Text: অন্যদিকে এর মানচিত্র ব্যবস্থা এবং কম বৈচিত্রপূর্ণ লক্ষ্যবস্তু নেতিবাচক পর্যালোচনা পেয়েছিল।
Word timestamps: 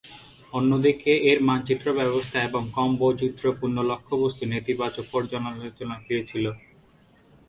অন্যদিকে 0.53 1.11
এর 1.29 1.39
মানচিত্র 1.47 1.87
ব্যবস্থা 1.99 2.37
এবং 2.43 2.61
কম 2.75 2.89
বৈচিত্রপূর্ণ 3.01 3.77
লক্ষ্যবস্তু 3.91 4.43
নেতিবাচক 4.53 5.05
পর্যালোচনা 5.13 5.95
পেয়েছিল। 6.05 6.45